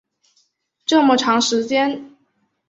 [0.83, 2.17] 这么长的时间